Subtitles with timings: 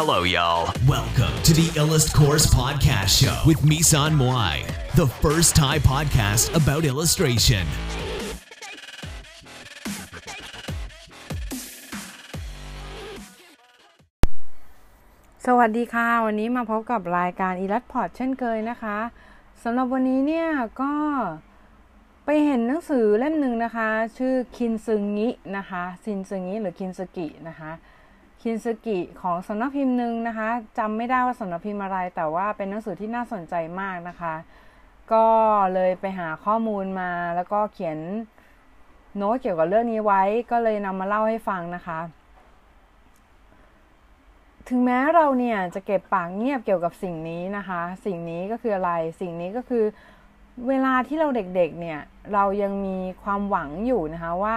[0.00, 0.64] Hello, y'all.
[0.88, 6.82] Welcome to the Illust Course Podcast Show with Misan Moai, the first Thai podcast about
[6.92, 7.64] illustration.
[15.46, 18.98] สวัสดีค่ะ วันนี้มาพบกับรายการอีลัดพอร์ตเช่นเคยนะคะ
[19.62, 20.48] สำหรับวันนี้เนี่ย
[20.82, 20.92] ก็
[22.24, 27.72] ไปเห็นหนังสือเล่มหนึ่งนะคะ ชื่อคินซึงินะคะคินสึงิหรือคินสึกินะคะ
[28.46, 30.48] คินสึกิของสำนักพิมพ์หนึ่งนะคะ
[30.78, 34.34] จำไม่ได้ว่าสำนักพิมพ์อะไร แต่ว่าเป็นหนังสือที่น่าสนใจมากนะคะ
[35.12, 35.26] ก็
[35.74, 37.98] เลยไปหาข้อมูลมาแล้วก็เขียน
[39.16, 41.98] โน้ตเกี่ยวกับเรื่องนี้ไว้ ก็เลยนำมาเล่าให้ฟังนะคะ
[44.68, 49.84] ถึงแม้เราเนี่ยจะเก็บปากเงียบเกี่ยวกับสิ่งนี้นะคะ สิ่งนี้ก็คืออะไร สิ่งนี้ก็คือ
[50.68, 52.00] เวลาที่เราเด็กๆเนี่ย
[52.32, 54.56] เรายังมีความหวังอยู่นะคะว่า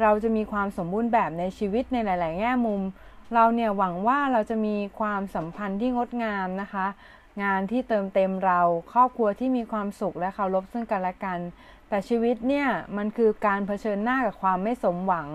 [0.00, 2.80] เราจะมีความสมบูรณ์แบบในชีวิตในหลาย ๆ แง่มุม
[3.34, 6.86] เราเนี่ยหวังว่าเราจะมีความสัมพันธ์ที่งดงามนะคะ
[7.42, 8.60] งานที่เติมเต็มเรา
[8.92, 11.38] ครอบครัวที่มีความสุขและเคารพซึ่งกันและกัน
[11.88, 15.28] แต่ชีวิตเนี่ยมันคือการเผชิญหน้ากับความไม่สมหวัง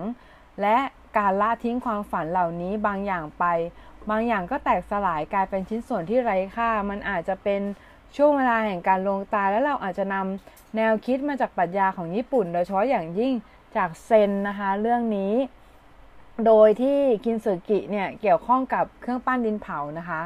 [0.62, 0.78] และ
[1.18, 3.44] การละทิ้งความฝันเหล่านี้บางอย่างไป
[4.10, 7.62] บางอย่างก็แตกสลายกลายเป็นชิ้นส่วนที่ไร้ค่า มันอาจจะเป็น
[8.16, 13.32] ช่วงเวลาแห่งการลงตายแล้วเราอาจจะนำแนวคิดมาจากปรัชญาของญี่ปุ่น โดยเฉพาะอย่างยิ่ง
[13.76, 15.32] จากเซนนะคะ เรื่องนี้
[16.44, 20.20] โดยที่คินสึกิเนี่ยเกี่ยวข้องกับเครื่องปั้นดินเผานะคะ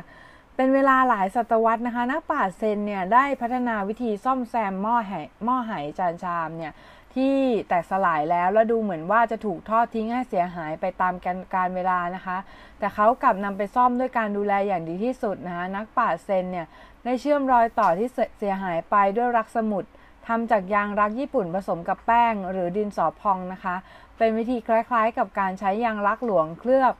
[0.56, 5.12] เป็นเวลาหลายศตวรรษนะคะ นักปราชญ์เซนเนี่ยได้พัฒนาวิธีซ่อมแซมหม้อไห
[5.44, 6.72] หม้อไหจานชามเนี่ย
[7.14, 7.34] ที่
[7.68, 12.38] แตกสลายแล้วแล้วดูเหมือนว่าจะถูกทอดทิ้งให้เสียหายไปตามการการเวลานะคะ
[12.78, 16.66] แต่เขากลับนำไปซ่อมด้วยการดูแลอย่างดีที่สุดนะคะนักปราชญ์เซนเนี่ย
[17.04, 18.08] ได้เชื่อมรอยต่อที่
[18.38, 19.84] เสียหายไปด้วยรักสมุด
[20.26, 23.76] ทำจากยางรักญี่ปุ่นผสมกับแป้งหรือดินสอพองนะคะ
[24.22, 26.94] เป็นวิธีคล้ายๆ กับการใช้ยางรักหลวงเคลือบ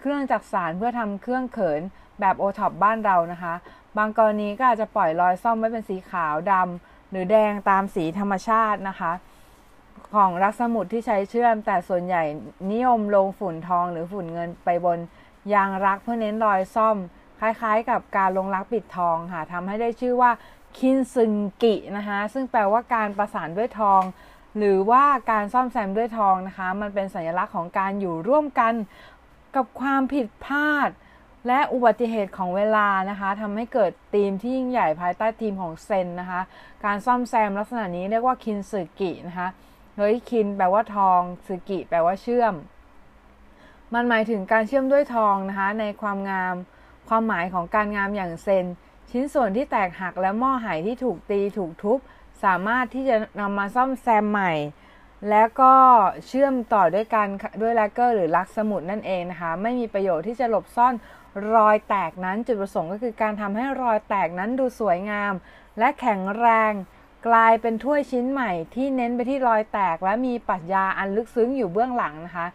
[0.00, 1.80] เครื่องจักสารเพื่อทำเครื่องเขิน
[2.20, 3.54] แบบโอท็อปบ้านเรานะคะ
[3.96, 9.12] บางกรณีก็อาจจะปล่อยรอยซ่อมไว้เป็นสีขาวดำหรือแดงตามสีธรรมชาตินะคะ
[10.14, 12.22] ของรักสมุดที่ใช้เชื่อม แต่ส่วนใหญ่
[12.72, 14.98] นิยมลงฝุ่นทองหรือฝุ่นเงินไปบน
[15.54, 16.96] ยางรักเพื่อเน้นรอยซ่อม
[17.40, 20.30] คล้ายๆ กับการลงรักปิดทองค่ะทำให้ได้ชื่อว่า
[20.78, 21.32] คินซึง
[21.62, 24.02] กินะคะซึ่งแปลว่าการประสานด้วยทอง
[24.58, 28.74] หรือว่าการซ่อมแซมด้วยทองนะคะ มันเป็นสัญลักษณ์ของการอยู่ร่วมกัน
[29.54, 30.90] กับความผิดพลาด
[31.46, 36.40] และอุบัติเหตุของเวลานะคะทำให้เกิดธีมที่ยิ่งใหญ่ภายใต้ธีมของเซนนะคะ
[36.84, 39.48] การซ่อมแซมลักษณะนี้เรียกว่าคินสึกินะคะ
[39.96, 42.54] โดยคินแปลว่าทองสึกิแปลว่าเชื่อม
[43.94, 46.54] มันหมายถึงการเชื่อมด้วยทองนะคะ ในความงาม
[47.08, 48.66] ความหมายของการงามอย่างเซน
[49.10, 51.98] ชิ้นส่วนที่แตกหักและหม้อไหที่ถูกตีถูกทุบ
[52.44, 54.52] สามารถที่จะนำมาซ่อมแซมใหม่
[55.30, 55.74] แล้วก็
[56.26, 57.28] เชื่อมต่อด้วยการ
[57.62, 60.94] ด้วยแลกเกอร์หรือลักสมุดนั่นเองนะคะ ไม่มีประโยชน์ที่จะหลบซ่อน
[61.54, 65.32] รอยแตกนั้นจุดประสงค์ก็คือการทำให้รอยแตกนั้นดูสวยงาม
[65.78, 66.72] และแข็งแรง
[67.28, 72.46] กลายเป็นถ้วยชิ้นใหม่ที่เน้นไปที่รอยแตก และมีปรัชญาอันลึกซึ้งอยู่เบื้องหลังนะคะ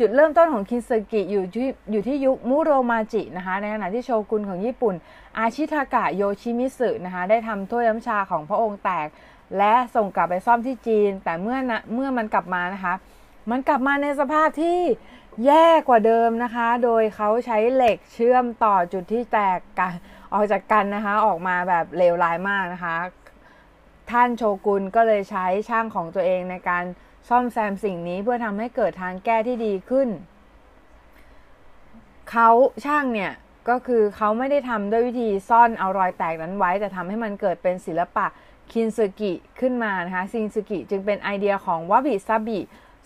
[0.00, 4.94] จุดเริ่มต้นของคินซึกิอยู่ที่อยู่ที่ยุคมุโรมาจินะคะในขณะที่โชกุนของญี่ปุ่น
[5.38, 9.08] อาชิทากะโยชิมิสึนะคะได้ทำถ้วยน้ำชาของพระองค์แตก
[9.58, 12.94] และส่งกลับไปซ่อมที่จีน แต่เมื่อนะเมื่อมันกลับมานะคะ
[13.50, 14.78] มันกลับมาในสภาพที่
[15.46, 19.92] แย่กว่าเดิมนะคะ โดยเขาใช้เหล็กเชื่อมต่อจุดที่แตกกัน
[20.32, 22.96] ออกจากกันนะคะ ออกมาแบบเลวร้ายมากนะคะ
[24.10, 26.84] ท่านโชกุนก็เลยใช้ช่างของตัวเองในการ
[27.28, 30.08] ซ่อมแซมสิ่งนี้เพื่อทำให้เกิดทางแก้ที่ดีขึ้น
[32.30, 32.48] เขา
[32.84, 33.32] ช่างเนี่ย
[33.68, 38.26] ก็คือเขาไม่ได้ทำด้วยวิธีซ่อนเอารอยแตกนั้นไว้ แต่ทำให้มันเกิดเป็นศิลปะ
[38.72, 42.60] คินซึกิขึ้นมานะคะซินซึกิจึงเป็นไอเดียของวาบิซาบิ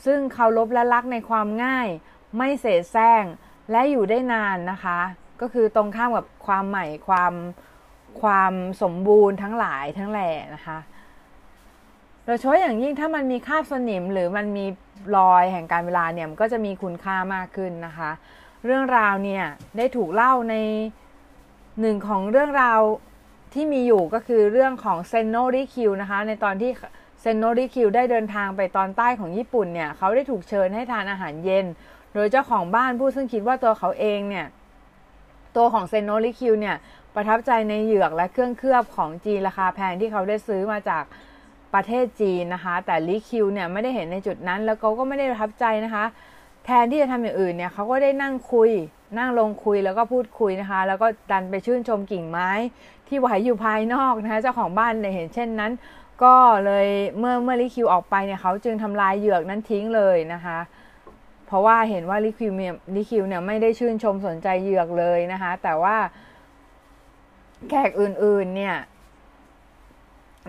[0.04, 1.88] ซึ่งเคารพและรักในความง่าย
[2.36, 3.24] ไม่เสแสร้ง
[3.70, 4.98] และอยู่ได้นานนะคะ
[5.40, 7.32] ก็คือตรงข้ามกับความใหม่ความ
[8.22, 10.78] ความสมบูรณ์ทั้งหลายทั้งแหล่นะคะ
[12.24, 14.66] โดยเฉพาะอย่างยิ่งถ้ามันมีคราบสนิมหรือมันมี
[15.16, 18.10] รอยแห่งการเวลาเนี่ยมันก็จะมีคุณค่ามากขึ้นนะคะ
[18.64, 19.44] เรื่องราวเนี่ย
[19.76, 20.56] ได้ถูกเล่าใน
[21.80, 22.80] หนึ่งของเรื่องราว
[23.54, 26.70] ที่มีอยู่ก็คือเรื่องของเซนโนริคิวนะคะในตอนที่
[27.20, 31.66] เซนโนริคิวได้เดินทางไปตอนใต้ของญี่ปุ่นเนี่ยเขาได้ถูกเชิญให้ทานอาหารเย็น
[32.14, 34.46] โดยเจ้าของบ้านผู้ซึ่งคิดว่าตัวเขาเองเนี่ย
[35.56, 36.76] ตัวของเซนโนริคิวเนี่ย
[37.14, 41.04] ประทับใจในเหยือกและเครื่องเคลือบของจีนราคาแพงที่เขาได้ซื้อมาจาก
[41.74, 46.04] ประเทศจีนนะคะ แต่ลิคิวเนี่ยไม่ได้เห็นในจุดนั้น แล้วเขาก็ไม่ได้ประทับใจนะคะ
[46.64, 48.70] แทนที่จะทำอย่างอื่นเนี่ยเขาก็ได้นั่งคุย
[49.18, 52.50] นั่งลงคุยแล้วก็พูดคุยนะคะ แล้วก็ดันไปชื่นชมกิ่งไม้
[53.08, 55.72] ที่ไหวอยู่ภายนอกนะคะเจ้าของบ้านเนี่ยเห็นเช่นนั้น
[56.24, 56.34] ก็
[56.66, 56.86] เลย
[57.18, 60.58] เมื่อเมื่อลิคิวออกไปเนี่ยเขาจึงทำลายเหยือกนั้นทิ้งเลยนะคะ
[61.46, 65.96] เพราะว่าเห็นว่าลิคิวเนี่ยลิคิวเนี่ยไม่ได้ชื่นชมสนใจเหยือกเลยนะคะ แต่ว่า
[67.68, 68.76] แขกอื่นๆเนี่ย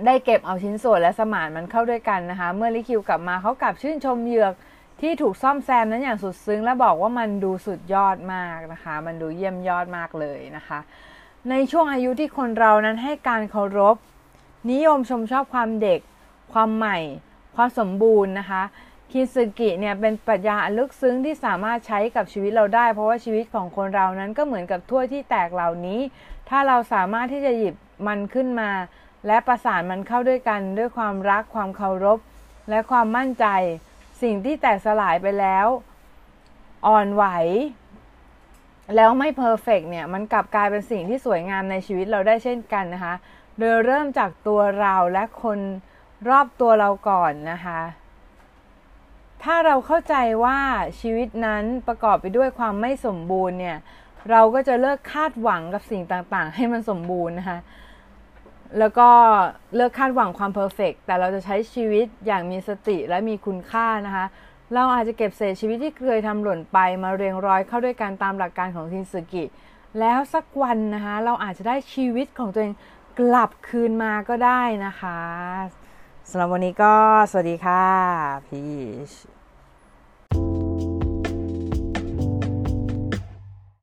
[0.05, 4.53] ได้เก็บเอาชิ้นส่วนและสมานมันเข้าด้วยกันนะคะ เมื่อลิคิวกลับมาเขากลับชื่นชมเหยือก
[5.01, 10.79] ที่ถูกซ่อมแซมนั้นอย่างสุดซึ้งและบอกว่ามันดูสุดยอดมากนะคะ มันดูเยี่ยมยอดมากเลยนะคะ
[11.49, 13.95] ในช่วงอายุที่คนเรานั้นให้การเคารพ
[14.71, 15.99] นิยมชมชอบความเด็ก
[16.53, 16.97] ความใหม่
[17.55, 18.63] ความสมบูรณ์นะคะ
[19.11, 25.99] คินสึกิเนี่ยเป็นปรัชญาอันลึกซึ้งที่สามารถใช้กับชีวิตเราได้ เพราะว่าชีวิตของคนเรานั้นก็เหมือนกับถ้วยที่แตกเหล่านี้
[26.49, 27.75] ถ้าเราสามารถที่จะหยิบ
[28.07, 28.69] มันขึ้นมา
[29.27, 32.19] และประสานมันเข้าด้วยกันด้วยความรักความเคารพ
[32.69, 33.45] และความมั่นใจ
[34.21, 35.67] สิ่งที่แตกสลายไปแล้ว
[36.87, 37.25] อ่อนไหว
[38.95, 43.15] แล้วไม่เพอร์เฟกเนี่ย มันกลับกลายเป็นสิ่งที่สวยงามในชีวิตเราได้เช่นกันนะคะ
[43.57, 45.59] โดยเริ่มจากตัวเราและคน
[46.29, 47.81] รอบตัวเราก่อนนะคะ
[49.43, 50.59] ถ้าเราเข้าใจว่า
[50.99, 53.77] ชีวิตนั้นประกอบไปด้วยความไม่สมบูรณ์เนี่ย
[54.29, 57.59] เราก็จะเลิกคาดหวังกับสิ่งต่างๆ ให้มันสมบูรณ์นะคะ
[58.79, 59.09] แล้วก็
[59.75, 64.25] เลิกคาดหวังความเพอร์เฟกแต่เราจะใช้ชีวิตอย่างมีสติและมีคุณค่านะคะ
[64.73, 69.43] เราอาจจะเก็บเศษชีวิตที่เคยทำหล่นไปมาเรียงร้อยเข้าด้วยกันตามหลักการของทินสึกิ
[69.99, 72.73] แล้วสักวันนะคะ เราอาจจะได้ชีวิตของตัวเอง
[73.19, 75.19] กลับคืนมาก็ได้นะคะ
[76.29, 76.93] สำหรับวันนี้ก็
[77.31, 77.85] สวัสดีค่ะ
[78.47, 78.61] พี
[79.09, 79.34] ช